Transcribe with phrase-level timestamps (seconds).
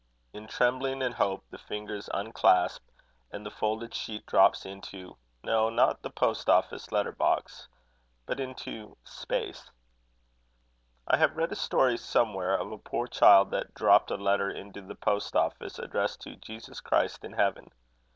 [0.33, 2.81] In trembling and hope the fingers unclasp,
[3.29, 7.67] and the folded sheet drops into no, not the post office letter box
[8.25, 9.69] but into space.
[11.07, 14.81] I have read a story somewhere of a poor child that dropped a letter into
[14.81, 17.69] the post office, addressed to Jesus Christ in Heaven.